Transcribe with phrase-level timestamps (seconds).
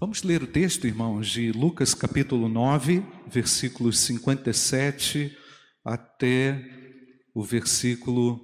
[0.00, 5.36] Vamos ler o texto, irmãos, de Lucas capítulo 9, versículos 57
[5.84, 6.64] até
[7.34, 8.40] o versículo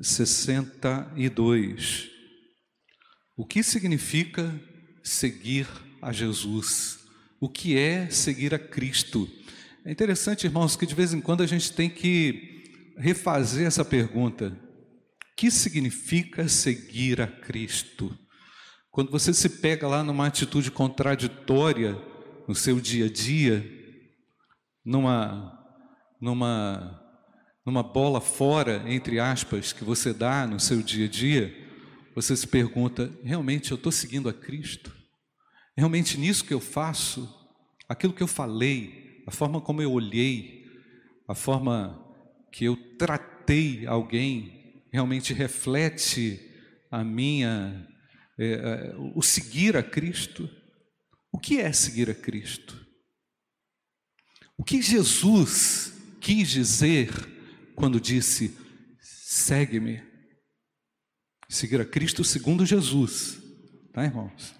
[0.00, 2.10] 62.
[3.36, 4.58] O que significa
[5.02, 5.66] seguir
[6.00, 7.00] a Jesus?
[7.40, 9.28] O que é seguir a Cristo?
[9.84, 14.46] É interessante, irmãos, que de vez em quando a gente tem que refazer essa pergunta:
[14.46, 18.16] o que significa seguir a Cristo?
[18.92, 21.98] Quando você se pega lá numa atitude contraditória
[22.46, 23.64] no seu dia a dia,
[24.84, 25.58] numa
[26.20, 27.00] numa
[27.64, 31.56] numa bola fora, entre aspas, que você dá no seu dia a dia,
[32.14, 34.94] você se pergunta: realmente eu estou seguindo a Cristo?
[35.74, 37.26] Realmente nisso que eu faço,
[37.88, 40.66] aquilo que eu falei, a forma como eu olhei,
[41.26, 41.98] a forma
[42.52, 46.38] que eu tratei alguém, realmente reflete
[46.90, 47.88] a minha
[48.38, 50.48] é, é, o seguir a Cristo.
[51.30, 52.78] O que é seguir a Cristo?
[54.56, 57.10] O que Jesus quis dizer
[57.74, 58.56] quando disse:
[59.00, 60.02] segue-me?
[61.48, 63.38] Seguir a Cristo segundo Jesus,
[63.92, 64.54] tá, irmãos?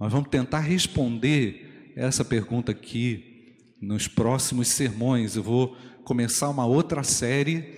[0.00, 5.36] Nós vamos tentar responder essa pergunta aqui nos próximos sermões.
[5.36, 7.74] Eu vou começar uma outra série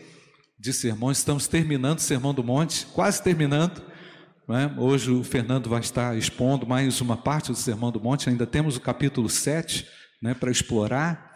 [0.59, 1.19] de sermões.
[1.19, 3.83] Estamos terminando o Sermão do Monte, quase terminando.
[4.51, 4.79] É?
[4.79, 8.77] Hoje o Fernando vai estar expondo mais uma parte do Sermão do Monte, ainda temos
[8.77, 9.87] o capítulo 7
[10.21, 11.33] né, para explorar.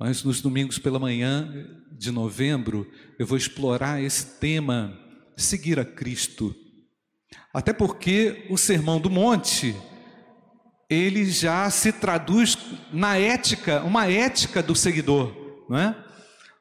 [0.00, 1.52] Mas nos domingos pela manhã
[1.92, 4.98] de novembro, eu vou explorar esse tema,
[5.36, 6.54] seguir a Cristo.
[7.52, 9.76] Até porque o Sermão do Monte,
[10.88, 12.56] ele já se traduz
[12.90, 15.30] na ética, uma ética do seguidor,
[15.68, 16.04] não é?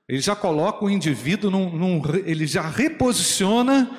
[0.10, 3.90] Ele já coloca o indivíduo num, num ele já reposiciona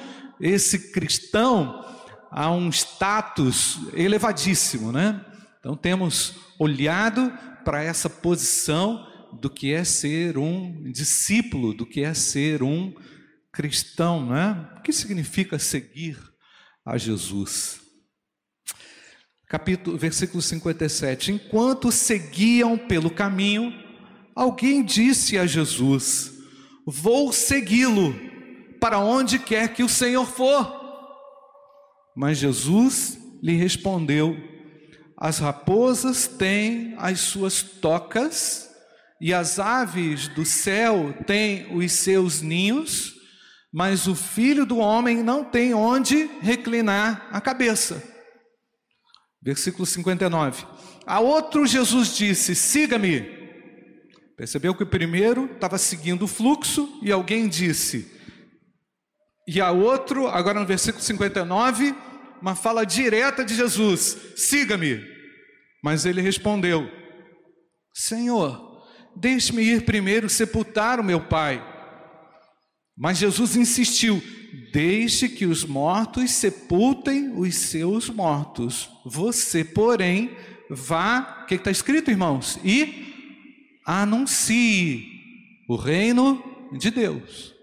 [0.41, 1.85] esse cristão
[2.31, 5.25] a um status elevadíssimo, né?
[5.59, 7.33] Então temos olhado
[7.65, 9.07] para essa posição
[9.41, 12.95] do que é ser um discípulo, do que é ser um
[13.53, 14.69] cristão, né?
[14.79, 16.19] O que significa seguir
[16.85, 17.81] a Jesus?
[19.49, 21.33] Capítulo, versículo 57.
[21.33, 23.73] Enquanto seguiam pelo caminho,
[24.35, 26.33] alguém disse a Jesus:
[26.87, 28.28] Vou segui-lo
[28.81, 30.79] para onde quer que o Senhor for.
[32.17, 34.37] Mas Jesus lhe respondeu:
[35.17, 38.69] As raposas têm as suas tocas,
[39.21, 43.15] e as aves do céu têm os seus ninhos,
[43.73, 48.03] mas o filho do homem não tem onde reclinar a cabeça.
[49.43, 50.67] Versículo 59.
[51.07, 53.39] A outro Jesus disse: Siga-me.
[54.37, 58.18] Percebeu que o primeiro estava seguindo o fluxo e alguém disse:
[59.49, 61.95] e a outro, agora no versículo 59,
[62.43, 65.03] uma fala direta de Jesus: siga-me.
[65.83, 66.87] Mas ele respondeu:
[67.95, 68.85] Senhor,
[69.17, 71.65] deixe-me ir primeiro sepultar o meu pai.
[72.95, 74.23] Mas Jesus insistiu:
[74.71, 78.91] Deixe que os mortos sepultem os seus mortos.
[79.07, 80.37] Você, porém,
[80.69, 82.59] vá, o que está escrito, irmãos?
[82.63, 85.07] E anuncie
[85.67, 86.45] o reino
[86.79, 87.58] de Deus.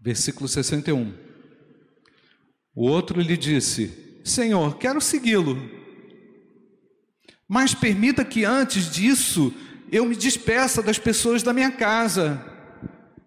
[0.00, 1.14] Versículo 61.
[2.74, 5.58] O outro lhe disse: Senhor, quero segui-lo,
[7.48, 9.52] mas permita que antes disso
[9.90, 12.44] eu me despeça das pessoas da minha casa.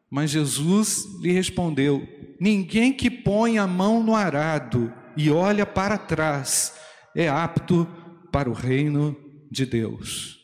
[0.09, 2.07] Mas Jesus lhe respondeu:
[2.39, 6.73] Ninguém que põe a mão no arado e olha para trás
[7.15, 7.87] é apto
[8.31, 9.15] para o reino
[9.49, 10.39] de Deus.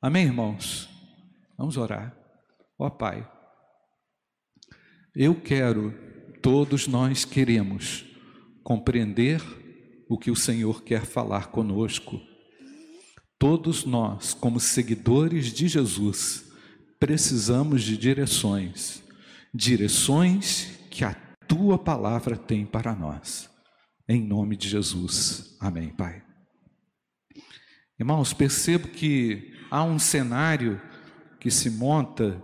[0.00, 0.88] Amém, irmãos?
[1.56, 2.14] Vamos orar.
[2.78, 3.26] Ó Pai.
[5.14, 5.92] Eu quero,
[6.40, 8.02] todos nós queremos
[8.64, 9.42] compreender
[10.08, 12.18] o que o Senhor quer falar conosco.
[13.38, 16.50] Todos nós, como seguidores de Jesus,
[16.98, 19.02] precisamos de direções,
[19.52, 21.12] direções que a
[21.46, 23.50] tua palavra tem para nós.
[24.08, 25.58] Em nome de Jesus.
[25.60, 26.22] Amém, Pai.
[28.00, 30.80] Irmãos, percebo que há um cenário
[31.38, 32.42] que se monta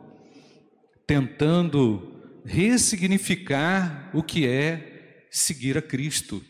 [1.06, 2.18] tentando
[2.49, 6.43] ressignificar o que é seguir a Cristo.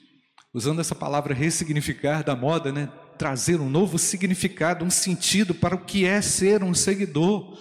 [0.54, 2.88] Usando essa palavra ressignificar da moda, né?
[3.18, 7.58] Trazer um novo significado, um sentido para o que é ser um seguidor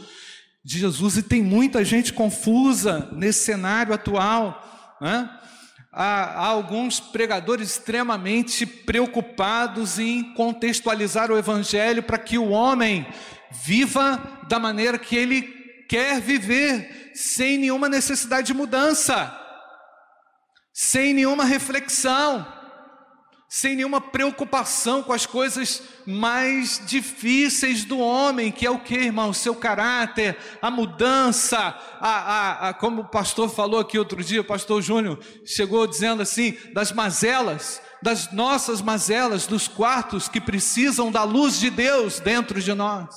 [0.63, 1.17] de Jesus.
[1.17, 5.29] E tem muita gente confusa nesse cenário atual, né?
[5.91, 13.07] Há, há alguns pregadores extremamente preocupados em contextualizar o Evangelho para que o homem
[13.63, 15.41] viva da maneira que ele
[15.87, 19.35] quer viver, sem nenhuma necessidade de mudança,
[20.71, 22.45] sem nenhuma reflexão.
[23.49, 29.29] sem nenhuma preocupação com as coisas mais difíceis do homem, que é o que, irmão?
[29.29, 34.41] O seu caráter, a mudança, a, a, a, como o pastor falou aqui outro dia,
[34.41, 41.09] o pastor Júnior chegou dizendo assim, das mazelas, das nossas mazelas, dos quartos que precisam
[41.09, 43.15] da luz de Deus dentro de nós,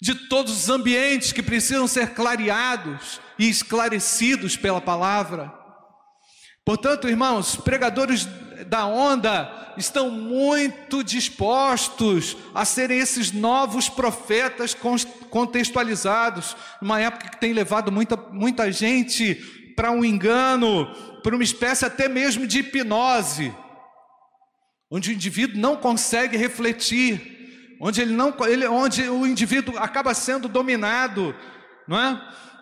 [0.00, 5.52] de todos os ambientes que precisam ser clareados e esclarecidos pela palavra.
[6.64, 8.26] Portanto, irmãos, pregadores
[8.66, 14.76] da onda estão muito dispostos a serem esses novos profetas
[15.30, 19.34] contextualizados, numa época que tem levado muita, muita gente
[19.76, 20.92] para um engano,
[21.22, 23.54] para uma espécie até mesmo de hipnose,
[24.90, 27.37] onde o indivíduo não consegue refletir,
[27.80, 31.34] onde, ele não, ele, onde o indivíduo acaba sendo dominado,
[31.86, 32.20] não é?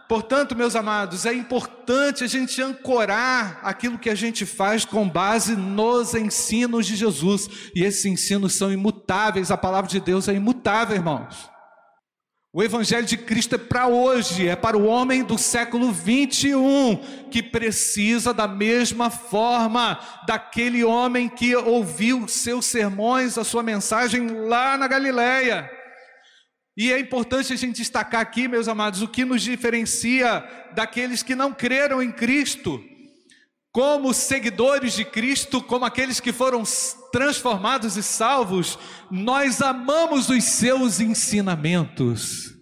[0.08, 5.56] Portanto, meus amados, é importante a gente ancorar aquilo que a gente faz com base
[5.56, 7.48] nos ensinos de Jesus.
[7.74, 11.50] E esses ensinos são imutáveis, a palavra de Deus é imutável, irmãos.
[12.56, 17.42] O Evangelho de Cristo é para hoje, é para o homem do século 21, que
[17.42, 24.88] precisa da mesma forma daquele homem que ouviu seus sermões, a sua mensagem lá na
[24.88, 25.70] Galileia.
[26.74, 30.42] E é importante a gente destacar aqui, meus amados, o que nos diferencia
[30.74, 32.82] daqueles que não creram em Cristo,
[33.76, 36.62] como seguidores de Cristo, como aqueles que foram
[37.12, 38.78] transformados e salvos,
[39.10, 42.54] nós amamos os seus ensinamentos.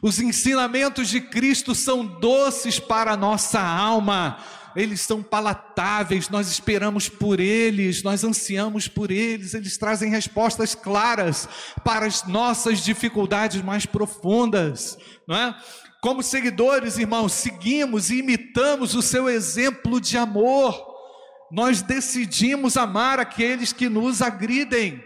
[0.00, 4.38] Os ensinamentos de Cristo são doces para a nossa alma
[4.76, 11.48] eles são palatáveis, nós esperamos por eles, nós ansiamos por eles, eles trazem respostas claras
[11.84, 15.56] para as nossas dificuldades mais profundas, não é?
[16.00, 20.88] Como seguidores, irmãos, seguimos e imitamos o seu exemplo de amor.
[21.52, 25.02] Nós decidimos amar aqueles que nos agridem.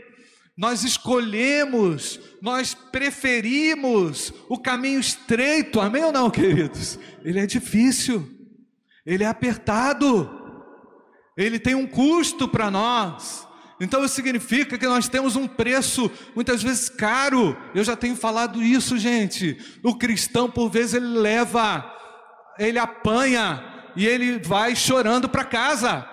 [0.57, 6.97] Nós escolhemos, nós preferimos o caminho estreito, amém ou não, queridos?
[7.25, 8.34] Ele é difícil,
[9.07, 10.31] ele é apertado,
[11.37, 13.47] ele tem um custo para nós.
[13.81, 17.57] Então isso significa que nós temos um preço muitas vezes caro.
[17.75, 19.59] Eu já tenho falado isso, gente.
[19.83, 21.85] O cristão por vezes ele leva,
[22.59, 26.09] ele apanha e ele vai chorando para casa.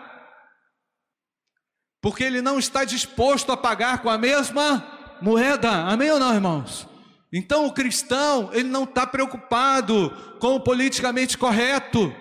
[2.02, 4.84] Porque ele não está disposto a pagar com a mesma
[5.22, 5.70] moeda.
[5.70, 6.88] Amém ou não, irmãos?
[7.32, 10.10] Então o cristão, ele não está preocupado
[10.40, 12.14] com o politicamente correto.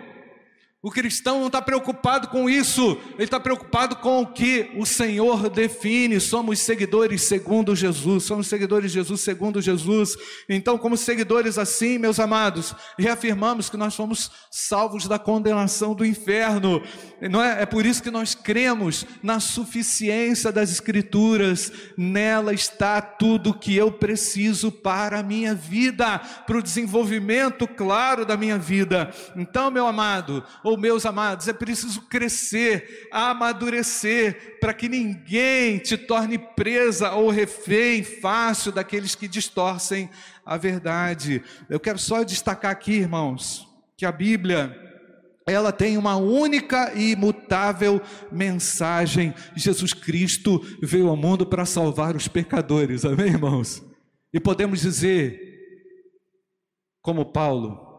[0.83, 5.51] O cristão não está preocupado com isso, ele está preocupado com o que o Senhor
[5.51, 6.19] define.
[6.19, 10.17] Somos seguidores segundo Jesus, somos seguidores de Jesus segundo Jesus.
[10.49, 16.83] Então, como seguidores assim, meus amados, reafirmamos que nós fomos salvos da condenação do inferno.
[17.31, 17.61] Não é?
[17.61, 23.93] é por isso que nós cremos na suficiência das Escrituras, nela está tudo que eu
[23.93, 29.13] preciso para a minha vida, para o desenvolvimento claro da minha vida.
[29.37, 36.39] Então, meu amado, ou meus amados, é preciso crescer, amadurecer, para que ninguém te torne
[36.39, 40.09] presa ou refém fácil daqueles que distorcem
[40.47, 41.43] a verdade.
[41.69, 44.77] Eu quero só destacar aqui, irmãos, que a Bíblia
[45.47, 48.01] ela tem uma única e imutável
[48.31, 49.35] mensagem.
[49.57, 53.83] Jesus Cristo veio ao mundo para salvar os pecadores, amém, irmãos?
[54.33, 55.41] E podemos dizer,
[57.03, 57.91] como Paulo,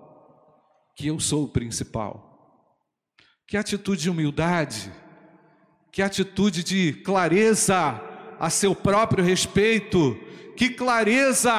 [0.95, 2.30] que eu sou o principal.
[3.51, 4.89] Que atitude de humildade,
[5.91, 7.99] que atitude de clareza
[8.39, 10.17] a seu próprio respeito,
[10.55, 11.51] que clareza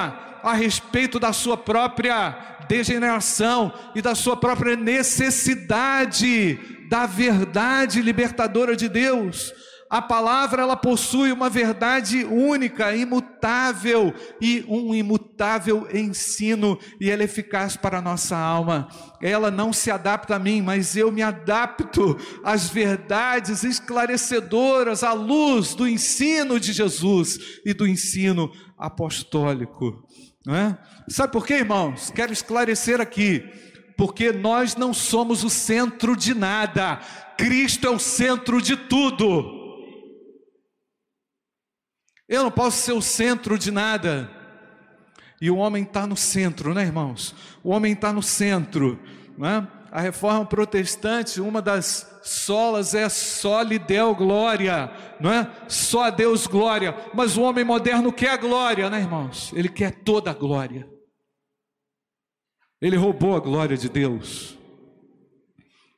[0.43, 6.59] a respeito da sua própria degeneração e da sua própria necessidade
[6.89, 9.53] da verdade libertadora de Deus.
[9.93, 17.27] A palavra ela possui uma verdade única, imutável e um imutável ensino e ela é
[17.27, 18.89] eficaz para a nossa alma.
[19.21, 25.75] Ela não se adapta a mim, mas eu me adapto às verdades esclarecedoras à luz
[25.75, 30.09] do ensino de Jesus e do ensino apostólico.
[30.47, 30.79] Não é?
[31.07, 32.11] Sabe por quê, irmãos?
[32.11, 33.45] Quero esclarecer aqui.
[33.95, 36.99] Porque nós não somos o centro de nada,
[37.37, 39.62] Cristo é o centro de tudo.
[42.33, 44.31] Eu não posso ser o centro de nada.
[45.39, 47.35] E o homem está no centro, né, irmãos?
[47.62, 48.99] O homem está no centro.
[49.37, 49.69] Não é?
[49.91, 55.51] A reforma protestante, uma das solas é só lhe deu glória, não é?
[55.69, 56.97] Só a Deus glória.
[57.12, 59.53] Mas o homem moderno quer a glória, né, irmãos?
[59.55, 60.89] Ele quer toda a glória.
[62.81, 64.59] Ele roubou a glória de Deus.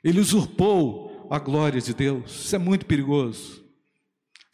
[0.03, 2.45] Ele usurpou a glória de Deus.
[2.45, 3.64] Isso é muito perigoso.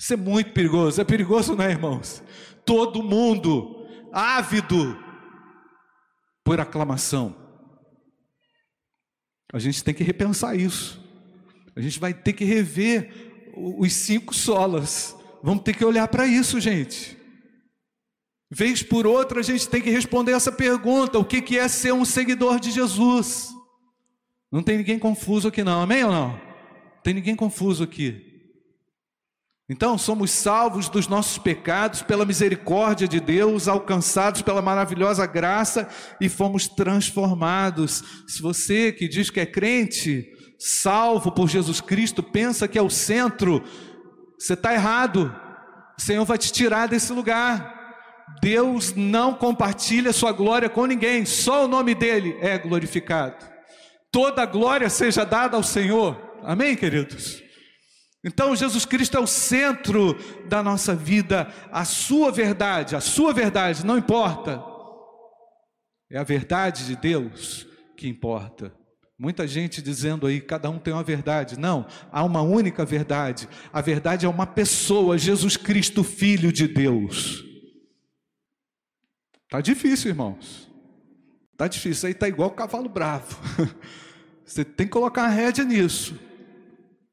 [0.01, 0.99] Isso é muito perigoso.
[0.99, 2.23] É perigoso, não é, irmãos?
[2.65, 4.99] Todo mundo ávido
[6.43, 7.37] por aclamação.
[9.53, 10.99] A gente tem que repensar isso.
[11.77, 15.15] A gente vai ter que rever os cinco solas.
[15.43, 17.19] Vamos ter que olhar para isso, gente.
[18.51, 22.07] Vez por outra, a gente tem que responder essa pergunta: o que é ser um
[22.07, 23.51] seguidor de Jesus?
[24.51, 26.41] Não tem ninguém confuso aqui, não, amém ou não?
[27.05, 28.30] Tem ninguém confuso aqui.
[29.73, 35.89] Então, somos salvos dos nossos pecados pela misericórdia de Deus, alcançados pela maravilhosa graça
[36.21, 38.03] e fomos transformados.
[38.27, 42.91] Se você que diz que é crente, salvo por Jesus Cristo, pensa que é o
[42.91, 43.63] centro,
[44.37, 45.33] você está errado.
[45.97, 47.79] O Senhor vai te tirar desse lugar.
[48.43, 53.47] Deus não compartilha sua glória com ninguém, só o nome dele é glorificado.
[54.11, 56.21] Toda glória seja dada ao Senhor.
[56.43, 57.50] Amém, queridos?
[58.23, 60.15] Então, Jesus Cristo é o centro
[60.47, 64.63] da nossa vida, a sua verdade, a sua verdade, não importa,
[66.11, 68.75] é a verdade de Deus que importa.
[69.19, 71.59] Muita gente dizendo aí, cada um tem uma verdade.
[71.59, 73.49] Não, há uma única verdade.
[73.71, 77.45] A verdade é uma pessoa, Jesus Cristo, Filho de Deus.
[79.51, 80.71] Tá difícil, irmãos.
[81.55, 82.07] Tá difícil.
[82.07, 83.39] Aí tá igual cavalo bravo.
[84.43, 86.19] Você tem que colocar a rédea nisso.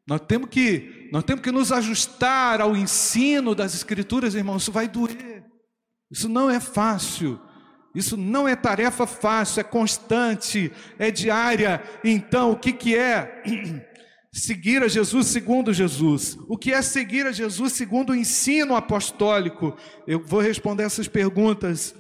[0.07, 4.61] Nós temos que, nós temos que nos ajustar ao ensino das Escrituras, irmãos.
[4.61, 5.43] Isso vai doer.
[6.09, 7.39] Isso não é fácil.
[7.93, 11.81] Isso não é tarefa fácil, é constante, é diária.
[12.03, 13.43] Então, o que, que é
[14.31, 16.37] seguir a Jesus segundo Jesus?
[16.47, 19.75] O que é seguir a Jesus segundo o ensino apostólico?
[20.05, 21.95] Eu vou responder essas perguntas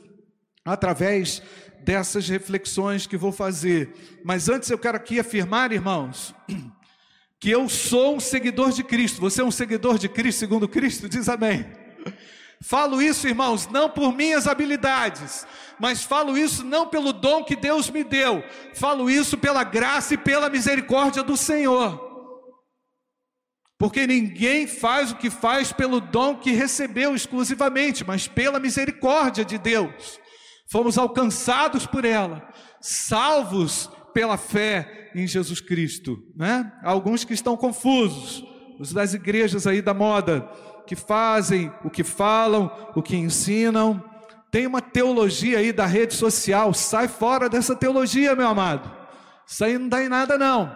[0.63, 1.41] através
[1.83, 3.93] dessas reflexões que vou fazer.
[4.23, 6.35] Mas antes eu quero aqui afirmar, irmãos,
[7.39, 9.21] que eu sou um seguidor de Cristo.
[9.21, 11.07] Você é um seguidor de Cristo, segundo Cristo?
[11.07, 11.65] Diz amém.
[12.61, 15.45] Falo isso, irmãos, não por minhas habilidades,
[15.79, 20.17] mas falo isso não pelo dom que Deus me deu, falo isso pela graça e
[20.17, 22.03] pela misericórdia do Senhor.
[23.77, 29.59] Porque ninguém faz o que faz pelo dom que recebeu exclusivamente, mas pela misericórdia de
[29.59, 30.19] Deus.
[30.69, 32.51] Fomos alcançados por ela,
[32.81, 36.71] salvos pela fé em Jesus Cristo, né?
[36.83, 38.43] Alguns que estão confusos,
[38.79, 40.47] os das igrejas aí da moda,
[40.85, 44.03] que fazem o que falam, o que ensinam.
[44.49, 48.91] Tem uma teologia aí da rede social, sai fora dessa teologia, meu amado.
[49.45, 50.75] Isso aí não dá em nada não.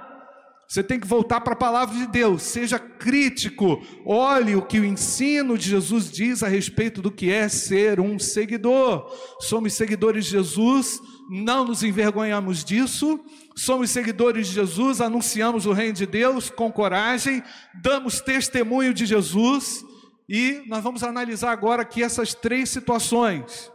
[0.72, 4.86] Você tem que voltar para a palavra de Deus, seja crítico, olhe o que o
[4.86, 9.06] ensino de Jesus diz a respeito do que é ser um seguidor.
[9.42, 10.98] Somos seguidores de Jesus,
[11.34, 13.18] não nos envergonhamos disso,
[13.56, 17.42] somos seguidores de Jesus, anunciamos o reino de Deus com coragem,
[17.82, 19.82] damos testemunho de Jesus
[20.28, 23.72] e nós vamos analisar agora aqui essas três situações.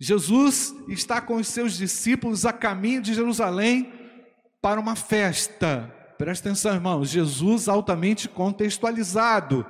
[0.00, 3.92] Jesus está com os seus discípulos a caminho de Jerusalém
[4.60, 5.94] para uma festa.
[6.18, 7.08] Presta atenção, irmãos.
[7.08, 9.64] Jesus altamente contextualizado,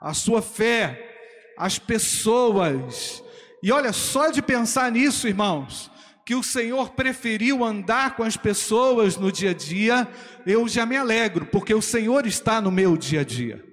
[0.00, 3.24] a sua fé, as pessoas.
[3.60, 5.90] E olha, só de pensar nisso, irmãos,
[6.26, 10.08] que o Senhor preferiu andar com as pessoas no dia a dia,
[10.44, 13.64] eu já me alegro, porque o Senhor está no meu dia a dia.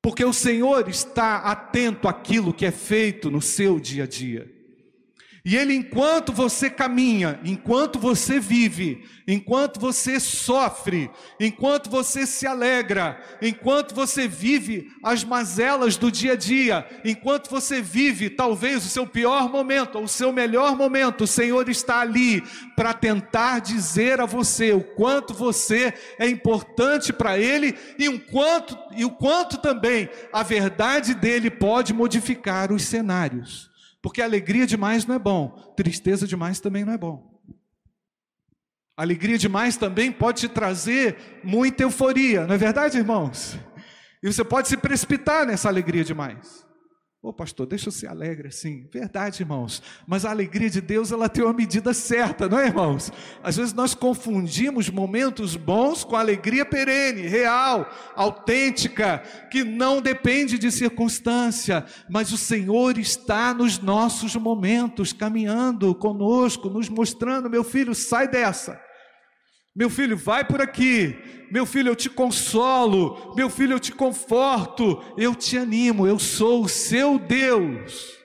[0.00, 4.50] Porque o Senhor está atento àquilo que é feito no seu dia a dia.
[5.44, 13.20] E Ele, enquanto você caminha, enquanto você vive, enquanto você sofre, enquanto você se alegra,
[13.40, 19.06] enquanto você vive as mazelas do dia a dia, enquanto você vive talvez o seu
[19.06, 22.42] pior momento ou o seu melhor momento, o Senhor está ali
[22.74, 28.76] para tentar dizer a você o quanto você é importante para Ele e o quanto,
[28.96, 33.68] e o quanto também a verdade dele pode modificar os cenários.
[34.00, 37.40] Porque alegria demais não é bom, tristeza demais também não é bom.
[38.96, 43.58] Alegria demais também pode te trazer muita euforia, não é verdade, irmãos?
[44.22, 46.67] E você pode se precipitar nessa alegria demais.
[47.20, 48.86] Ô pastor, deixa eu ser alegre assim.
[48.92, 49.82] Verdade, irmãos.
[50.06, 53.10] Mas a alegria de Deus, ela tem uma medida certa, não é, irmãos?
[53.42, 59.20] Às vezes nós confundimos momentos bons com alegria perene, real, autêntica,
[59.50, 66.88] que não depende de circunstância, mas o Senhor está nos nossos momentos, caminhando conosco, nos
[66.88, 68.80] mostrando, meu filho, sai dessa.
[69.78, 71.16] Meu filho, vai por aqui.
[71.52, 73.32] Meu filho, eu te consolo.
[73.36, 75.00] Meu filho, eu te conforto.
[75.16, 76.04] Eu te animo.
[76.04, 78.18] Eu sou o seu Deus.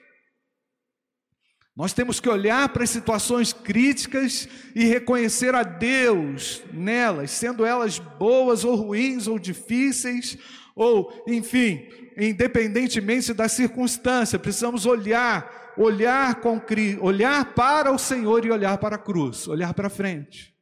[1.76, 8.00] Nós temos que olhar para as situações críticas e reconhecer a Deus nelas, sendo elas
[8.00, 10.36] boas ou ruins ou difíceis,
[10.74, 11.86] ou, enfim,
[12.18, 16.60] independentemente da circunstância, precisamos olhar, olhar com
[17.00, 20.53] olhar para o Senhor e olhar para a cruz, olhar para frente.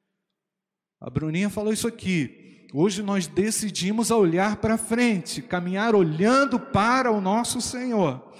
[1.02, 2.68] A Bruninha falou isso aqui.
[2.72, 8.32] Hoje nós decidimos a olhar para frente, caminhar olhando para o nosso Senhor.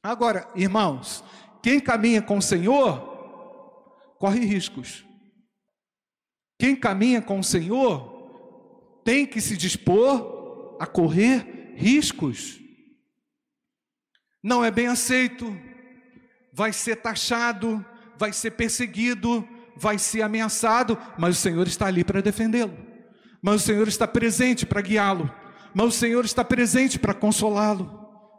[0.00, 1.24] Agora, irmãos,
[1.60, 3.00] quem caminha com o Senhor
[4.16, 5.04] corre riscos.
[6.56, 12.60] Quem caminha com o Senhor tem que se dispor a correr riscos.
[14.40, 15.52] Não é bem aceito,
[16.52, 17.84] vai ser taxado,
[18.16, 19.46] vai ser perseguido,
[19.80, 22.76] vai ser ameaçado, mas o Senhor está ali para defendê-lo.
[23.42, 25.32] Mas o Senhor está presente para guiá-lo.
[25.74, 27.90] Mas o Senhor está presente para consolá-lo,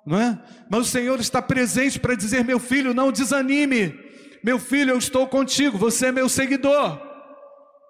[0.06, 0.40] não é?
[0.70, 3.98] Mas o Senhor está presente para dizer: meu filho, não desanime.
[4.44, 5.78] Meu filho, eu estou contigo.
[5.78, 7.02] Você é meu seguidor.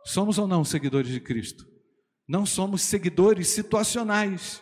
[0.05, 1.65] Somos ou não seguidores de Cristo?
[2.27, 4.62] Não somos seguidores situacionais.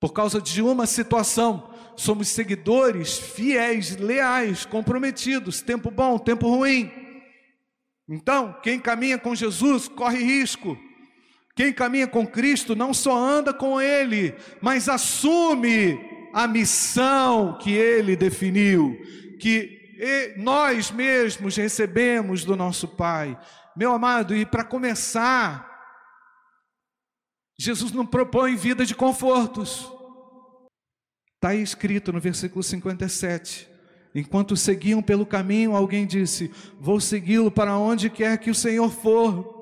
[0.00, 7.01] Por causa de uma situação, somos seguidores fiéis, leais, comprometidos, tempo bom, tempo ruim.
[8.08, 10.78] Então, quem caminha com Jesus corre risco.
[11.54, 16.00] Quem caminha com Cristo não só anda com Ele, mas assume
[16.32, 18.96] a missão que Ele definiu,
[19.38, 19.80] que
[20.38, 23.38] nós mesmos recebemos do nosso Pai.
[23.76, 25.70] Meu amado, e para começar,
[27.58, 29.90] Jesus não propõe vida de confortos.
[31.34, 33.71] Está escrito no versículo 57.
[34.14, 39.60] Enquanto seguiam pelo caminho, alguém disse: Vou segui-lo para onde quer que o Senhor for.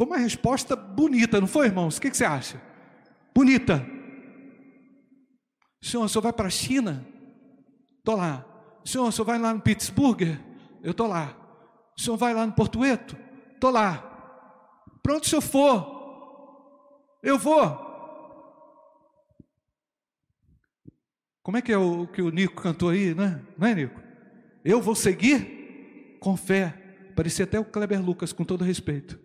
[0.00, 1.98] Foi uma resposta bonita, não foi, irmãos?
[1.98, 2.58] O que, você acha?
[3.34, 3.86] Bonita.
[5.82, 7.06] Senhor, o senhor vai para a China?
[7.98, 8.46] Estou lá.
[8.82, 10.22] Senhor, o senhor vai lá no Pittsburgh?
[10.82, 11.36] Eu estou lá.
[11.98, 13.14] O senhor vai lá no Portueto?
[13.54, 14.02] Estou lá.
[15.02, 17.89] Pronto, se eu for, eu vou.
[21.42, 23.40] Como é que é o que o Nico cantou aí, né?
[23.56, 24.00] Não é, Nico?
[24.64, 26.74] Eu vou seguir com fé.
[27.16, 29.18] Parecia até o Kleber Lucas, com todo respeito.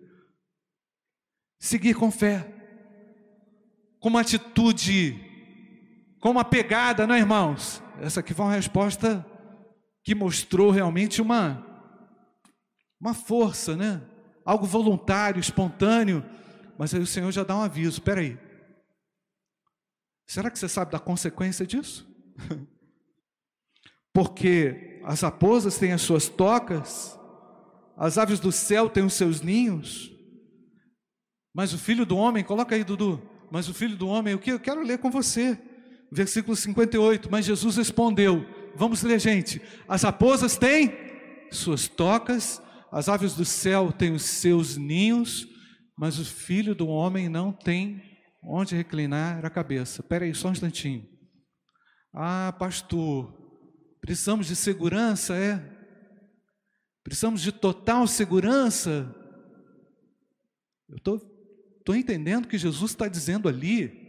[1.59, 2.51] Seguir com fé.
[3.99, 5.19] Com uma atitude,
[6.19, 7.81] com uma pegada, não é, irmãos?
[7.99, 9.25] Essa aqui foi uma resposta
[10.03, 11.65] que mostrou realmente uma
[12.99, 14.01] uma força, né?
[14.43, 16.23] Algo voluntário, espontâneo.
[16.77, 18.37] Mas aí o Senhor já dá um aviso: espera aí.
[20.27, 22.07] Será que você sabe da consequência disso?
[24.13, 27.19] Porque as raposas têm as suas tocas,
[27.97, 30.11] as aves do céu têm os seus ninhos,
[31.53, 34.51] mas o filho do homem, coloca aí, Dudu, mas o filho do homem, o que
[34.51, 35.57] eu quero ler com você,
[36.11, 37.29] versículo 58.
[37.31, 39.61] Mas Jesus respondeu: Vamos ler, gente.
[39.87, 40.93] As raposas têm
[41.51, 42.61] suas tocas,
[42.91, 45.47] as aves do céu têm os seus ninhos,
[45.97, 48.01] mas o filho do homem não tem
[48.47, 50.01] onde reclinar a cabeça.
[50.01, 51.07] Espera aí, só um instantinho.
[52.13, 53.33] Ah, pastor,
[53.99, 55.59] precisamos de segurança, é?
[57.03, 59.13] Precisamos de total segurança.
[60.87, 64.03] Eu estou entendendo que Jesus está dizendo ali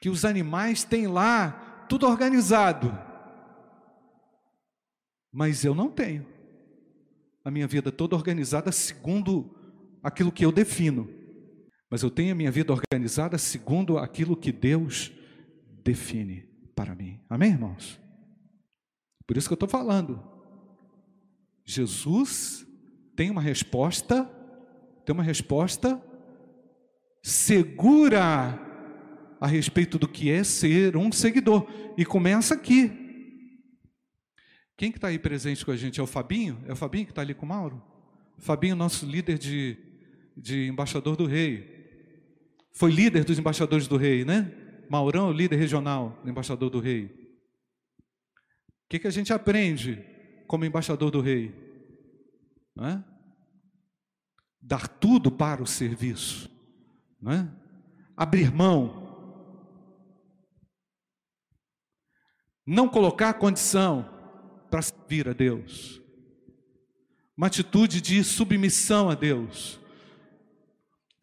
[0.00, 2.96] que os animais têm lá tudo organizado,
[5.32, 6.26] mas eu não tenho
[7.44, 9.54] a minha vida toda organizada segundo
[10.02, 11.15] aquilo que eu defino.
[11.90, 15.12] Mas eu tenho a minha vida organizada segundo aquilo que Deus
[15.84, 17.20] define para mim.
[17.28, 18.00] Amém, irmãos?
[19.26, 20.22] Por isso que eu estou falando.
[21.64, 22.66] Jesus
[23.14, 24.24] tem uma resposta,
[25.04, 26.00] tem uma resposta
[27.22, 28.60] segura
[29.40, 31.66] a respeito do que é ser um seguidor.
[31.96, 33.06] E começa aqui.
[34.76, 35.98] Quem que está aí presente com a gente?
[35.98, 36.62] É o Fabinho?
[36.66, 37.82] É o Fabinho que está ali com o Mauro?
[38.38, 39.78] Fabinho, nosso líder de,
[40.36, 41.75] de embaixador do rei.
[42.76, 44.52] Foi líder dos embaixadores do rei, né?
[44.90, 47.06] Maurão, líder regional do embaixador do rei.
[47.06, 50.04] O que, que a gente aprende
[50.46, 51.54] como embaixador do rei?
[52.78, 53.02] É?
[54.60, 56.50] Dar tudo para o serviço.
[57.26, 57.48] É?
[58.14, 59.06] Abrir mão.
[62.66, 64.04] Não colocar condição
[64.70, 66.02] para servir a Deus.
[67.34, 69.80] Uma atitude de submissão a Deus,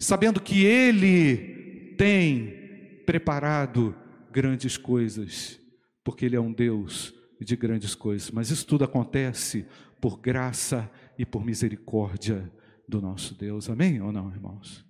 [0.03, 3.95] sabendo que Ele tem preparado
[4.31, 5.59] grandes coisas,
[6.03, 9.65] porque Ele é um Deus de grandes coisas, mas isso tudo acontece
[9.99, 12.51] por graça e por misericórdia
[12.87, 14.85] do nosso Deus, amém ou não, irmãos?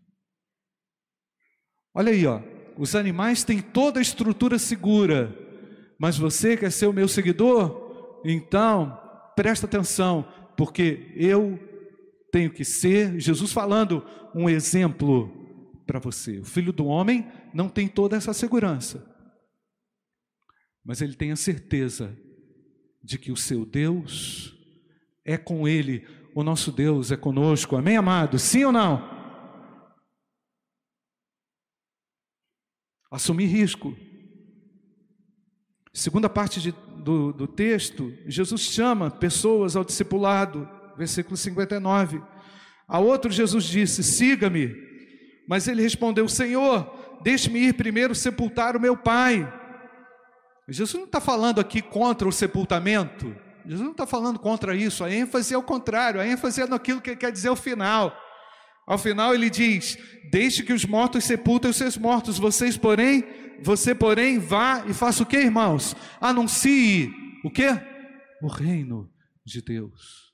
[1.93, 2.41] Olha aí, ó,
[2.77, 5.35] os animais têm toda a estrutura segura,
[5.99, 8.21] mas você quer ser o meu seguidor?
[8.25, 8.97] Então,
[9.35, 11.59] presta atenção, porque eu
[12.33, 15.31] tenho que ser, Jesus falando, um exemplo
[15.85, 16.39] para você.
[16.39, 19.07] O filho do homem não tem toda essa segurança,
[20.83, 22.17] mas ele tem a certeza
[23.03, 24.57] de que o seu Deus
[25.23, 27.75] é com ele, o nosso Deus é conosco.
[27.75, 28.39] Amém, amado?
[28.39, 29.07] Sim ou não?
[33.11, 33.95] Assumir risco.
[35.93, 36.71] Segunda parte de,
[37.03, 40.67] do, do texto, Jesus chama pessoas ao discipulado,
[40.97, 42.21] versículo 59.
[42.87, 44.75] A outro Jesus disse: Siga-me.
[45.47, 49.51] Mas ele respondeu: Senhor, deixe-me ir primeiro sepultar o meu pai.
[50.67, 53.35] Jesus não está falando aqui contra o sepultamento.
[53.65, 55.03] Jesus não está falando contra isso.
[55.03, 56.19] A ênfase é o contrário.
[56.19, 58.15] A ênfase é naquilo que quer dizer ao final.
[58.85, 59.97] Ao final ele diz:
[60.31, 62.37] Deixe que os mortos sepultem os seus mortos.
[62.37, 63.23] Vocês, porém,
[63.61, 65.95] você, porém, vá e faça o que, irmãos?
[66.19, 67.11] Anuncie
[67.43, 67.67] o que?
[68.41, 69.09] O reino
[69.45, 70.32] de Deus.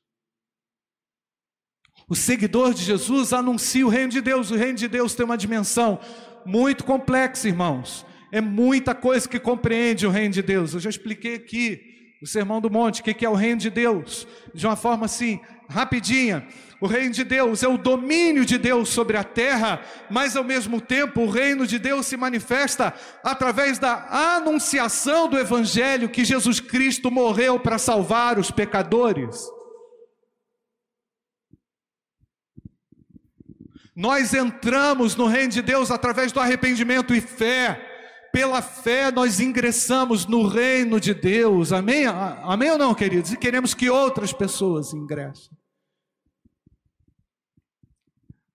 [2.09, 4.49] O seguidor de Jesus anuncia o reino de Deus.
[4.49, 5.99] O reino de Deus tem uma dimensão
[6.43, 8.03] muito complexa, irmãos.
[8.31, 10.73] É muita coisa que compreende o reino de Deus.
[10.73, 11.81] Eu já expliquei aqui
[12.19, 15.39] o Sermão do Monte, o que é o reino de Deus, de uma forma assim,
[15.69, 16.47] rapidinha.
[16.81, 20.81] O reino de Deus é o domínio de Deus sobre a terra, mas ao mesmo
[20.81, 22.93] tempo o reino de Deus se manifesta
[23.23, 29.58] através da anunciação do Evangelho que Jesus Cristo morreu para salvar os pecadores.
[33.99, 38.29] Nós entramos no reino de Deus através do arrependimento e fé.
[38.31, 41.73] Pela fé nós ingressamos no reino de Deus.
[41.73, 42.05] Amém?
[42.05, 43.33] Amém ou não, queridos?
[43.33, 45.51] E queremos que outras pessoas ingressem.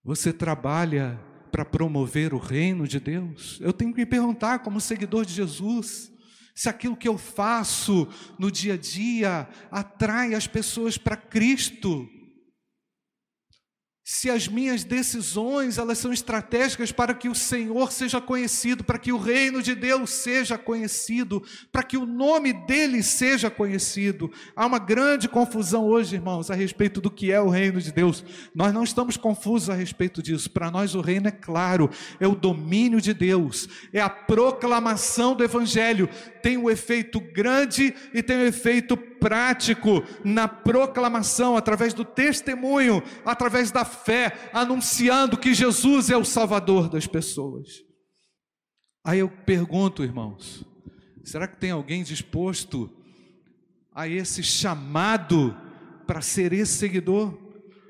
[0.03, 1.21] Você trabalha
[1.53, 3.59] para promover o reino de Deus?
[3.61, 6.11] Eu tenho que me perguntar, como seguidor de Jesus,
[6.55, 12.09] se aquilo que eu faço no dia a dia atrai as pessoas para Cristo
[14.07, 19.11] se as minhas decisões elas são estratégicas para que o Senhor seja conhecido, para que
[19.11, 24.31] o reino de Deus seja conhecido, para que o nome dele seja conhecido.
[24.55, 28.23] Há uma grande confusão hoje, irmãos, a respeito do que é o reino de Deus.
[28.55, 30.51] Nós não estamos confusos a respeito disso.
[30.51, 31.89] Para nós o reino é claro,
[32.21, 36.11] é o domínio de Deus, é a proclamação do evangelho.
[36.43, 43.71] Tem um efeito grande e tem um efeito prático na proclamação, através do testemunho, através
[43.71, 47.83] da fé, anunciando que Jesus é o Salvador das pessoas.
[49.03, 50.63] Aí eu pergunto, irmãos,
[51.25, 52.95] será que tem alguém disposto
[53.95, 55.57] a esse chamado
[56.07, 57.33] para ser esse seguidor,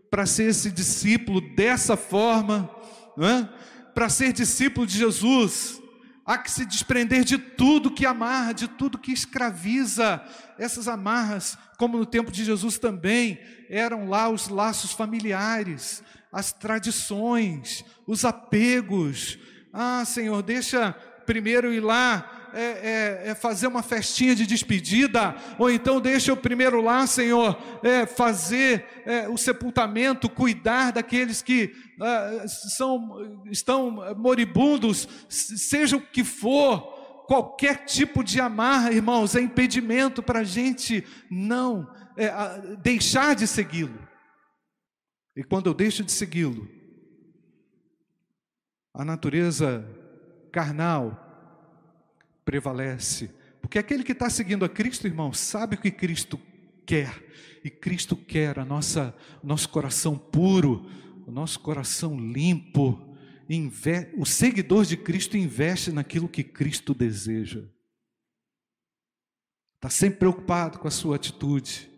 [0.08, 2.70] para ser esse discípulo dessa forma,
[3.18, 3.48] é?
[3.92, 5.82] para ser discípulo de Jesus?
[6.24, 10.22] Há que se desprender de tudo que amarra, de tudo que escraviza.
[10.58, 17.84] Essas amarras, como no tempo de Jesus também, eram lá os laços familiares, as tradições,
[18.06, 19.38] os apegos.
[19.72, 20.92] Ah, Senhor, deixa
[21.26, 26.36] primeiro ir lá é, é, é, fazer uma festinha de despedida, ou então deixa eu
[26.36, 35.08] primeiro lá, Senhor, é, fazer é, o sepultamento, cuidar daqueles que ah, são, estão moribundos,
[35.28, 41.90] seja o que for, qualquer tipo de amarra, irmãos, é impedimento para a gente não
[42.16, 43.98] é, deixar de segui-lo.
[45.36, 46.68] E quando eu deixo de segui-lo,
[48.94, 49.84] a natureza
[50.52, 51.23] carnal
[52.44, 53.30] prevalece.
[53.60, 56.38] Porque aquele que está seguindo a Cristo, irmão, sabe o que Cristo
[56.84, 57.24] quer.
[57.64, 60.86] E Cristo quer a nossa, nosso coração puro,
[61.26, 63.16] o nosso coração limpo.
[64.16, 67.64] O seguidor de Cristo investe naquilo que Cristo deseja.
[69.76, 71.90] Está sempre preocupado com a sua atitude.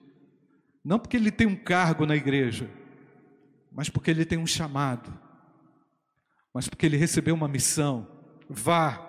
[0.84, 2.70] Não porque ele tem um cargo na igreja,
[3.72, 5.16] mas porque ele tem um chamado,
[6.54, 8.08] mas porque ele recebeu uma missão.
[8.48, 9.05] Vá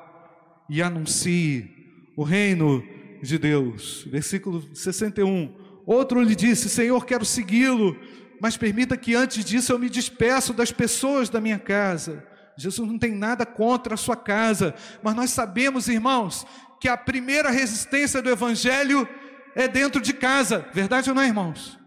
[0.69, 2.83] e anuncie o reino
[3.21, 4.05] de Deus.
[4.09, 5.53] Versículo 61.
[5.85, 7.97] Outro lhe disse: Senhor, quero segui-lo,
[8.41, 12.25] mas permita que antes disso eu me despeço das pessoas da minha casa.
[12.57, 16.45] Jesus não tem nada contra a sua casa, mas nós sabemos, irmãos,
[16.81, 19.07] que a primeira resistência do evangelho
[19.55, 20.65] é dentro de casa.
[20.73, 21.77] Verdade ou não, irmãos?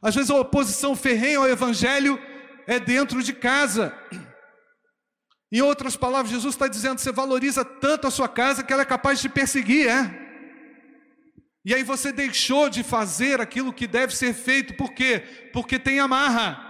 [0.00, 2.18] Às vezes a oposição ferrenha ao evangelho
[2.66, 3.92] é dentro de casa.
[5.50, 8.86] Em outras palavras, Jesus está dizendo: você valoriza tanto a sua casa que ela é
[8.86, 10.28] capaz de te perseguir, é?
[11.64, 15.22] E aí você deixou de fazer aquilo que deve ser feito, por quê?
[15.52, 16.64] Porque tem amarra.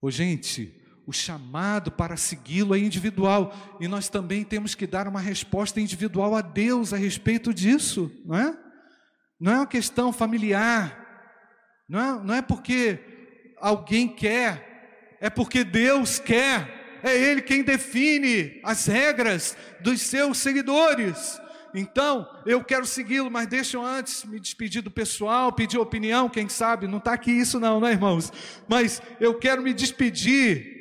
[0.00, 5.20] Ô, gente, o chamado para segui-lo é individual, e nós também temos que dar uma
[5.20, 8.58] resposta individual a Deus a respeito disso, não é?
[9.38, 11.04] Não é uma questão familiar,
[11.88, 12.98] não é, não é porque
[13.60, 16.73] alguém quer, é porque Deus quer.
[17.04, 21.40] É Ele quem define as regras dos seus seguidores.
[21.74, 26.48] Então, eu quero segui-lo, mas deixa eu antes me despedir do pessoal, pedir opinião, quem
[26.48, 28.32] sabe, não está aqui isso não, né irmãos?
[28.68, 30.72] Mas eu quero me despedir.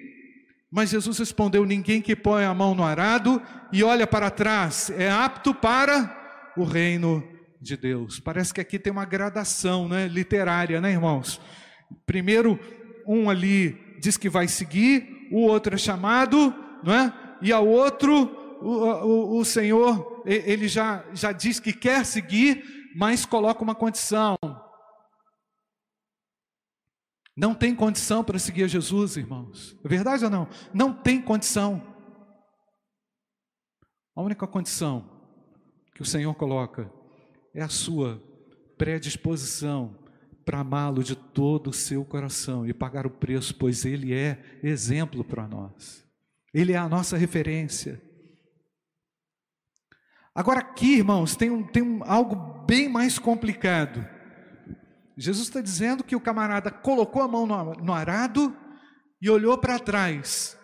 [0.72, 5.10] Mas Jesus respondeu: Ninguém que põe a mão no arado e olha para trás é
[5.10, 7.28] apto para o reino
[7.60, 8.20] de Deus.
[8.20, 11.42] Parece que aqui tem uma gradação né, literária, né, irmãos?
[12.06, 12.60] Primeiro,
[13.08, 17.38] um ali diz que vai seguir, o outro é chamado, não é?
[17.41, 18.13] E a outro,
[18.62, 22.63] o, o, o Senhor, ele já, já diz que quer seguir,
[22.96, 24.38] mas coloca uma condição.
[27.36, 29.76] Não tem condição para seguir a Jesus, irmãos.
[29.84, 30.48] É verdade ou não?
[30.72, 31.82] Não tem condição.
[34.15, 35.10] A única condição
[35.96, 36.93] que o Senhor coloca
[37.56, 38.22] é a sua
[38.78, 40.03] predisposição
[40.44, 45.24] para amá-lo de todo o seu coração e pagar o preço, pois ele é exemplo
[45.24, 46.06] para nós.
[46.54, 48.02] Ele é a nossa referência.
[50.36, 54.08] Agora aqui, irmãos, tem, um, tem um, algo bem mais complicado.
[55.16, 58.56] Jesus está dizendo que o camarada colocou a mão no, no arado
[59.22, 60.58] e olhou para trás.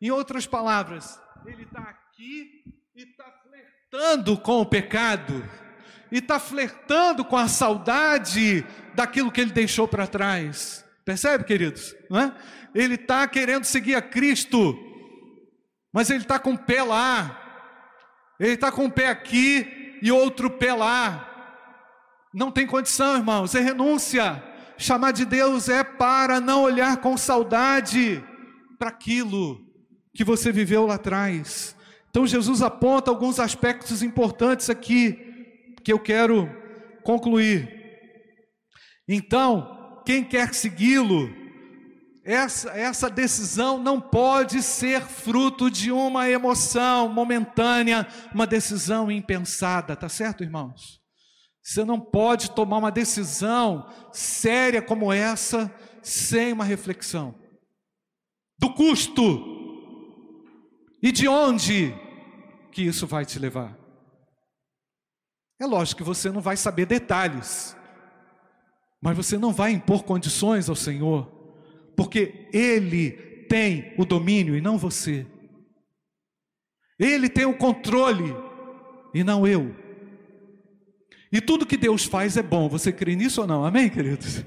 [0.00, 5.42] Em outras palavras, ele está aqui e está flertando com o pecado
[6.14, 10.84] e está flertando com a saudade daquilo que ele deixou para trás.
[11.04, 11.92] Percebe, queridos?
[12.12, 12.30] É?
[12.72, 14.78] Ele está querendo seguir a Cristo,
[15.92, 17.36] mas ele está com o pé lá,
[18.38, 21.28] ele está com o pé aqui e outro pé lá.
[22.32, 24.40] Não tem condição, irmãos, é renúncia.
[24.78, 28.22] Chamar de Deus é para não olhar com saudade
[28.78, 29.66] para aquilo
[30.14, 31.74] que você viveu lá atrás.
[32.08, 35.23] Então Jesus aponta alguns aspectos importantes aqui
[35.84, 36.48] que eu quero
[37.02, 37.68] concluir.
[39.06, 41.30] Então, quem quer segui-lo,
[42.24, 50.08] essa, essa decisão não pode ser fruto de uma emoção momentânea, uma decisão impensada, tá
[50.08, 51.00] certo, irmãos?
[51.62, 57.34] Você não pode tomar uma decisão séria como essa sem uma reflexão
[58.58, 59.52] do custo
[61.02, 61.94] e de onde
[62.72, 63.83] que isso vai te levar.
[65.60, 67.76] É lógico que você não vai saber detalhes,
[69.00, 71.26] mas você não vai impor condições ao Senhor,
[71.96, 73.12] porque Ele
[73.48, 75.26] tem o domínio e não você.
[76.98, 78.34] Ele tem o controle
[79.12, 79.74] e não eu.
[81.32, 82.68] E tudo que Deus faz é bom.
[82.68, 83.64] Você crê nisso ou não?
[83.64, 84.44] Amém, queridos?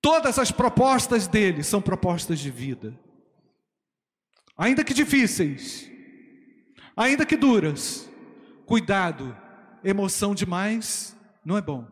[0.00, 2.98] Todas as propostas dele são propostas de vida.
[4.56, 5.90] Ainda que difíceis,
[6.94, 8.08] ainda que duras,
[8.66, 9.36] Cuidado,
[9.82, 11.86] emoção demais não é bom.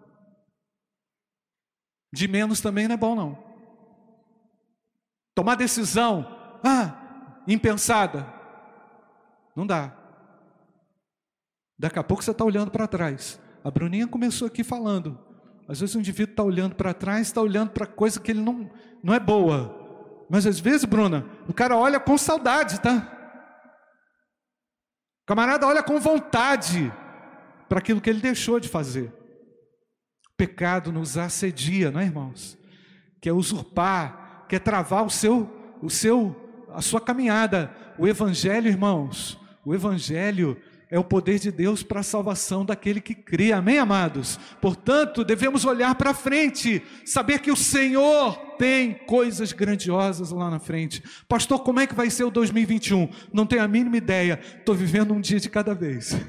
[2.13, 3.39] De menos também não é bom, não.
[5.35, 6.27] Tomar decisão,
[6.63, 8.27] ah, impensada,
[9.57, 9.97] não dá.
[11.79, 13.41] Daqui a pouco você está olhando para trás.
[13.65, 15.19] A Bruninha começou aqui falando.
[15.69, 18.71] Às vezes o indivíduo está olhando para trás, está olhando para coisa que ele não,
[19.03, 20.27] não é boa.
[20.29, 23.22] Mas às vezes, Bruna, o cara olha com saudade, tá?
[25.23, 26.93] O camarada olha com vontade
[27.69, 29.13] para aquilo que ele deixou de fazer.
[30.29, 32.59] O pecado nos assedia, não é, irmãos?
[33.21, 35.49] Quer usurpar, quer travar o seu,
[35.81, 37.75] o seu, a sua caminhada.
[37.99, 40.61] O evangelho, irmãos, o evangelho
[40.93, 44.39] é o poder de Deus para a salvação daquele que crê, amém, amados?
[44.61, 51.03] Portanto, devemos olhar para frente, saber que o Senhor tem coisas grandiosas lá na frente.
[51.27, 53.09] Pastor, como é que vai ser o 2021?
[53.33, 56.15] Não tenho a mínima ideia, estou vivendo um dia de cada vez.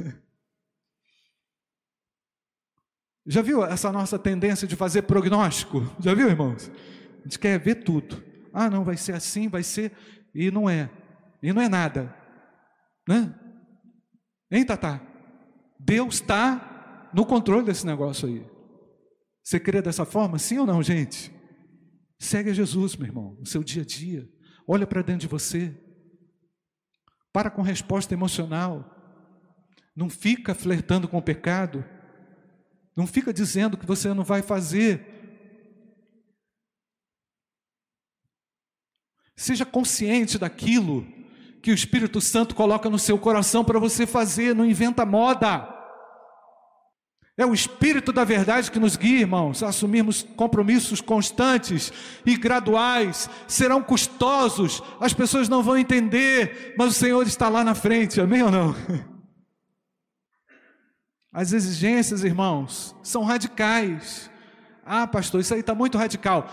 [3.28, 5.94] Já viu essa nossa tendência de fazer prognóstico?
[6.00, 6.72] Já viu, irmãos?
[7.20, 8.24] A gente quer ver tudo.
[8.54, 9.92] Ah, não, vai ser assim, vai ser.
[10.34, 10.90] E não é.
[11.42, 12.16] E não é nada.
[13.06, 13.43] Né?
[14.54, 15.02] Hein, Tatá?
[15.80, 18.46] Deus está no controle desse negócio aí.
[19.44, 20.38] Você crê dessa forma?
[20.38, 21.34] Sim ou não, gente?
[22.20, 24.30] Segue a Jesus, meu irmão, no seu dia a dia.
[24.68, 25.76] Olha para dentro de você.
[27.34, 28.96] Para com resposta emocional.
[29.96, 31.84] Não fica flertando com o pecado.
[32.96, 35.04] Não fica dizendo que você não vai fazer.
[39.36, 41.23] Seja consciente daquilo
[41.64, 45.66] que o Espírito Santo coloca no seu coração para você fazer, não inventa moda.
[47.38, 51.94] É o Espírito da verdade que nos guia, irmãos, a assumirmos compromissos constantes
[52.26, 57.74] e graduais, serão custosos, as pessoas não vão entender, mas o Senhor está lá na
[57.74, 58.76] frente, amém ou não?
[61.32, 64.30] As exigências, irmãos, são radicais.
[64.86, 66.48] Ah, pastor, isso aí está muito radical.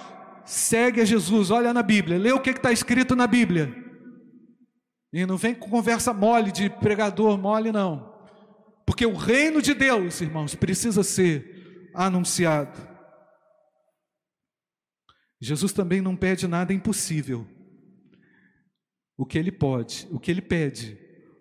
[0.44, 3.79] Segue a Jesus, olha na Bíblia, lê o que está escrito na Bíblia.
[5.12, 8.14] E não vem com conversa mole de pregador mole, não.
[8.86, 12.78] Porque o reino de Deus, irmãos, precisa ser anunciado.
[15.40, 17.46] Jesus também não pede nada impossível.
[19.16, 20.98] O que ele pode, o que ele pede,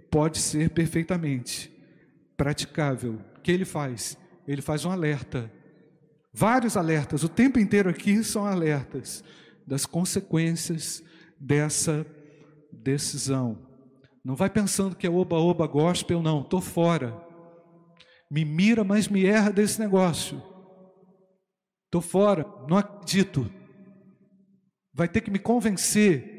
[0.10, 1.72] pode ser perfeitamente
[2.36, 3.20] praticável.
[3.36, 4.18] O que ele faz?
[4.48, 5.52] Ele faz um alerta.
[6.34, 9.24] Vários alertas, o tempo inteiro aqui são alertas
[9.66, 11.04] das consequências
[11.40, 12.06] dessa
[12.72, 13.68] decisão.
[14.24, 17.16] Não vai pensando que é oba-oba gospel, não, estou fora.
[18.30, 20.42] Me mira, mas me erra desse negócio.
[21.86, 23.52] Estou fora, não acredito.
[24.94, 26.38] Vai ter que me convencer.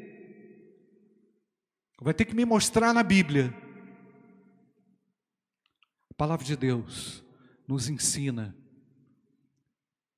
[2.01, 3.53] Vai ter que me mostrar na Bíblia.
[6.09, 7.23] A palavra de Deus
[7.67, 8.55] nos ensina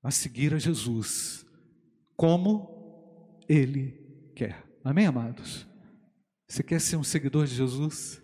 [0.03, 1.45] a seguir a Jesus
[2.15, 4.63] como Ele quer.
[4.83, 5.72] Amém, amados?
[6.53, 8.21] Você quer ser um seguidor de Jesus?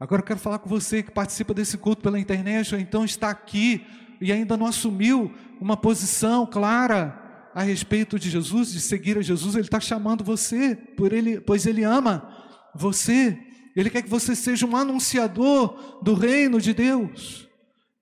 [0.00, 3.28] Agora eu quero falar com você que participa desse culto pela internet, ou então está
[3.28, 3.84] aqui
[4.22, 9.54] e ainda não assumiu uma posição clara a respeito de Jesus, de seguir a Jesus.
[9.54, 12.26] Ele está chamando você, por ele, pois Ele ama
[12.74, 13.38] você.
[13.76, 17.46] Ele quer que você seja um anunciador do reino de Deus.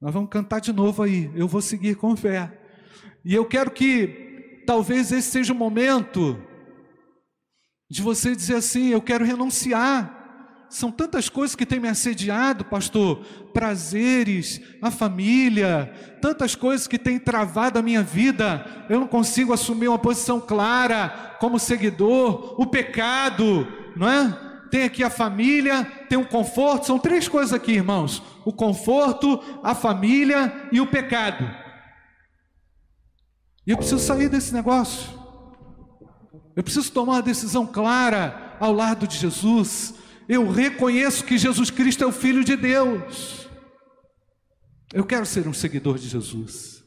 [0.01, 1.29] Nós vamos cantar de novo aí.
[1.35, 2.57] Eu vou seguir com fé.
[3.25, 6.41] E eu quero que talvez esse seja o momento
[7.91, 10.19] de você dizer assim: eu quero renunciar.
[10.69, 17.19] São tantas coisas que têm me assediado, pastor, prazeres, a família, tantas coisas que têm
[17.19, 18.65] travado a minha vida.
[18.89, 24.29] Eu não consigo assumir uma posição clara como seguidor, o pecado, não é?
[24.71, 29.75] Tem aqui a família, tem o conforto, são três coisas aqui, irmãos: o conforto, a
[29.75, 31.51] família e o pecado.
[33.67, 35.20] E eu preciso sair desse negócio.
[36.57, 39.95] Eu preciso tomar uma decisão clara ao lado de Jesus.
[40.29, 43.49] Eu reconheço que Jesus Cristo é o Filho de Deus.
[44.93, 46.83] Eu quero ser um seguidor de Jesus.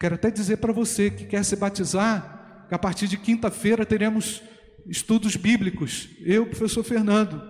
[0.00, 4.42] Quero até dizer para você que quer se batizar, que a partir de quinta-feira teremos
[4.86, 6.08] estudos bíblicos.
[6.20, 7.40] Eu, professor Fernando.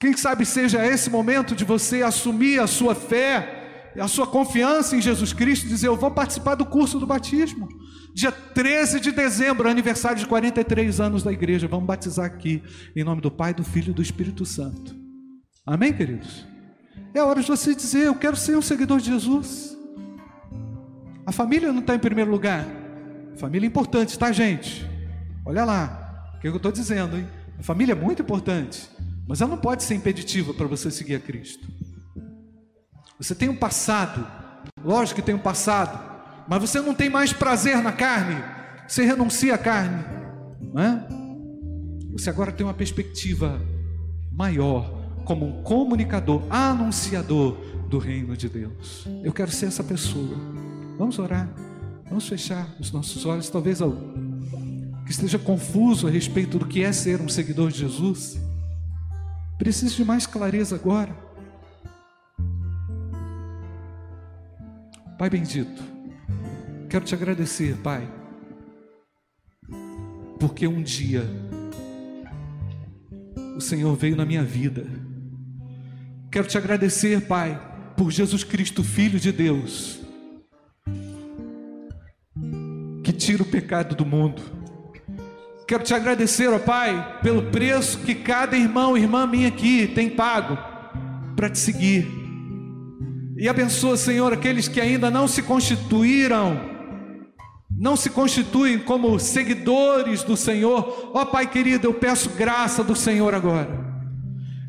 [0.00, 5.00] Quem sabe seja esse momento de você assumir a sua fé, a sua confiança em
[5.00, 7.68] Jesus Cristo, dizer: Eu vou participar do curso do batismo.
[8.14, 11.66] Dia 13 de dezembro, aniversário de 43 anos da igreja.
[11.66, 12.62] Vamos batizar aqui,
[12.94, 14.94] em nome do Pai, do Filho e do Espírito Santo.
[15.66, 16.46] Amém, queridos?
[17.12, 19.76] É hora de você dizer: Eu quero ser um seguidor de Jesus.
[21.26, 22.64] A família não está em primeiro lugar.
[23.36, 24.88] Família é importante, tá, gente?
[25.44, 27.26] Olha lá, o que eu estou dizendo, hein?
[27.58, 28.88] A família é muito importante,
[29.26, 31.66] mas ela não pode ser impeditiva para você seguir a Cristo.
[33.18, 34.24] Você tem um passado,
[34.84, 36.13] lógico que tem um passado,
[36.48, 38.42] mas você não tem mais prazer na carne,
[38.86, 40.04] você renuncia à carne,
[40.72, 41.06] não é?
[42.12, 43.60] Você agora tem uma perspectiva
[44.32, 44.88] maior,
[45.24, 47.56] como um comunicador, anunciador
[47.88, 49.06] do reino de Deus.
[49.22, 50.36] Eu quero ser essa pessoa.
[50.98, 51.48] Vamos orar,
[52.08, 53.48] vamos fechar os nossos olhos.
[53.48, 54.24] Talvez alguém
[55.04, 58.38] que esteja confuso a respeito do que é ser um seguidor de Jesus,
[59.58, 61.14] precise de mais clareza agora.
[65.18, 65.82] Pai bendito,
[66.94, 68.08] quero te agradecer, Pai,
[70.38, 71.28] porque um dia
[73.56, 74.86] o Senhor veio na minha vida.
[76.30, 77.60] Quero te agradecer, Pai,
[77.96, 79.98] por Jesus Cristo, Filho de Deus,
[83.02, 84.40] que tira o pecado do mundo.
[85.66, 90.08] Quero te agradecer, ó Pai, pelo preço que cada irmão e irmã minha aqui tem
[90.08, 90.56] pago
[91.34, 92.06] para te seguir.
[93.36, 96.72] E abençoa, Senhor, aqueles que ainda não se constituíram
[97.76, 102.94] não se constituem como seguidores do Senhor, ó oh, Pai querido, eu peço graça do
[102.94, 103.92] Senhor agora.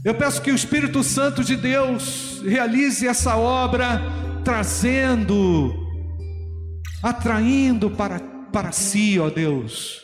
[0.03, 4.01] Eu peço que o Espírito Santo de Deus realize essa obra,
[4.43, 5.73] trazendo,
[7.01, 8.19] atraindo para,
[8.51, 10.01] para si, ó Deus.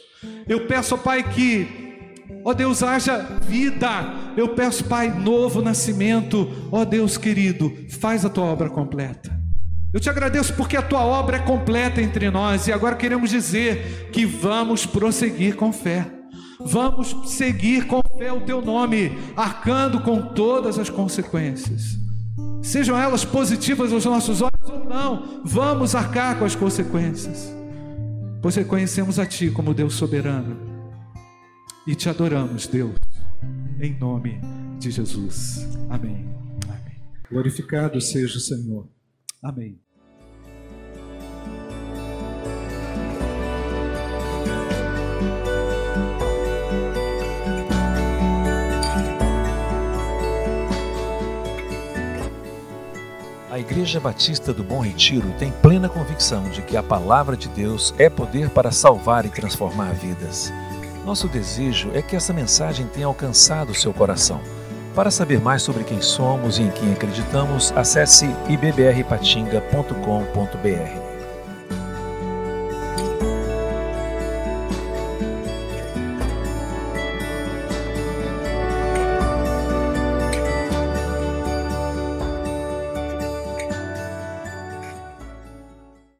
[0.48, 1.68] Eu peço, ó Pai, que,
[2.44, 3.88] ó Deus, haja vida.
[4.38, 6.50] Eu peço, Pai, novo nascimento.
[6.72, 9.41] Ó Deus querido, faz a tua obra completa.
[9.94, 14.10] Eu te agradeço porque a tua obra é completa entre nós e agora queremos dizer
[14.12, 16.10] que vamos prosseguir com fé.
[16.60, 21.98] Vamos seguir com fé o teu nome, arcando com todas as consequências.
[22.62, 27.52] Sejam elas positivas aos nossos olhos ou não, vamos arcar com as consequências.
[28.42, 30.58] Pois reconhecemos a ti como Deus soberano
[31.86, 32.96] e te adoramos, Deus,
[33.80, 34.40] em nome
[34.80, 35.68] de Jesus.
[35.90, 36.30] Amém.
[36.66, 37.02] Amém.
[37.30, 39.01] Glorificado seja o Senhor.
[39.42, 39.80] Amém.
[53.50, 57.94] A Igreja Batista do Bom Retiro tem plena convicção de que a palavra de Deus
[57.98, 60.54] é poder para salvar e transformar vidas.
[61.06, 64.40] Nosso desejo é que essa mensagem tenha alcançado seu coração.
[64.94, 71.01] Para saber mais sobre quem somos e em quem acreditamos, acesse ibbrpatinga.com.br.